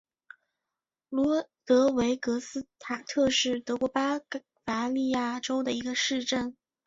[1.09, 4.17] 卢德维格斯塔特是德国巴
[4.65, 6.57] 伐利亚州的一个市镇。